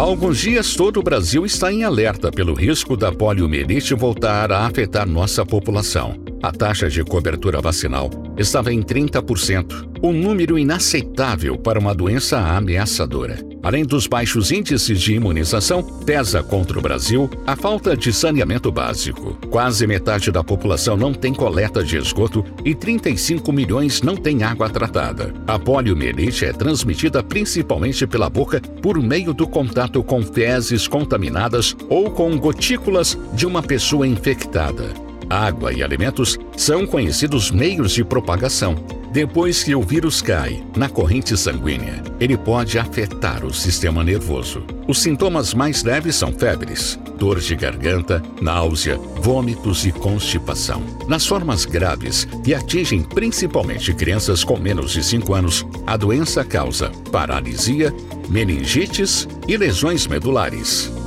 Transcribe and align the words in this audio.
Há 0.00 0.02
alguns 0.02 0.38
dias, 0.38 0.74
todo 0.74 0.98
o 0.98 1.02
Brasil 1.02 1.44
está 1.44 1.70
em 1.70 1.84
alerta 1.84 2.32
pelo 2.32 2.54
risco 2.54 2.96
da 2.96 3.12
poliomielite 3.12 3.92
voltar 3.92 4.50
a 4.50 4.64
afetar 4.64 5.06
nossa 5.06 5.44
população. 5.44 6.29
A 6.42 6.50
taxa 6.50 6.88
de 6.88 7.04
cobertura 7.04 7.60
vacinal 7.60 8.08
estava 8.38 8.72
em 8.72 8.82
30%, 8.82 9.90
um 10.02 10.10
número 10.10 10.58
inaceitável 10.58 11.58
para 11.58 11.78
uma 11.78 11.94
doença 11.94 12.38
ameaçadora. 12.38 13.38
Além 13.62 13.84
dos 13.84 14.06
baixos 14.06 14.50
índices 14.50 14.98
de 15.02 15.12
imunização, 15.12 15.82
pesa 15.82 16.42
contra 16.42 16.78
o 16.78 16.82
Brasil 16.82 17.28
a 17.46 17.54
falta 17.54 17.94
de 17.94 18.10
saneamento 18.10 18.72
básico. 18.72 19.36
Quase 19.50 19.86
metade 19.86 20.32
da 20.32 20.42
população 20.42 20.96
não 20.96 21.12
tem 21.12 21.34
coleta 21.34 21.84
de 21.84 21.98
esgoto 21.98 22.42
e 22.64 22.74
35 22.74 23.52
milhões 23.52 24.00
não 24.00 24.16
têm 24.16 24.42
água 24.42 24.70
tratada. 24.70 25.34
A 25.46 25.58
poliomielite 25.58 26.46
é 26.46 26.54
transmitida 26.54 27.22
principalmente 27.22 28.06
pela 28.06 28.30
boca 28.30 28.62
por 28.80 28.98
meio 28.98 29.34
do 29.34 29.46
contato 29.46 30.02
com 30.02 30.22
fezes 30.22 30.88
contaminadas 30.88 31.76
ou 31.90 32.10
com 32.10 32.34
gotículas 32.38 33.18
de 33.34 33.44
uma 33.44 33.62
pessoa 33.62 34.06
infectada 34.06 35.09
água 35.30 35.72
e 35.72 35.82
alimentos 35.82 36.36
são 36.56 36.84
conhecidos 36.84 37.52
meios 37.52 37.92
de 37.92 38.02
propagação. 38.02 38.74
Depois 39.12 39.64
que 39.64 39.74
o 39.74 39.82
vírus 39.82 40.20
cai 40.20 40.62
na 40.76 40.88
corrente 40.88 41.36
sanguínea, 41.36 42.02
ele 42.20 42.36
pode 42.36 42.78
afetar 42.78 43.44
o 43.44 43.52
sistema 43.52 44.04
nervoso. 44.04 44.62
Os 44.86 45.00
sintomas 45.00 45.52
mais 45.54 45.82
leves 45.82 46.14
são 46.16 46.32
febres, 46.32 46.98
dor 47.18 47.40
de 47.40 47.56
garganta, 47.56 48.22
náusea, 48.40 48.96
vômitos 49.20 49.84
e 49.84 49.90
constipação. 49.90 50.82
Nas 51.08 51.26
formas 51.26 51.64
graves, 51.64 52.26
que 52.44 52.54
atingem 52.54 53.02
principalmente 53.02 53.92
crianças 53.92 54.44
com 54.44 54.56
menos 54.56 54.92
de 54.92 55.02
5 55.02 55.34
anos, 55.34 55.66
a 55.86 55.96
doença 55.96 56.44
causa 56.44 56.90
paralisia, 57.10 57.92
meningites 58.28 59.26
e 59.48 59.56
lesões 59.56 60.06
medulares. 60.06 60.99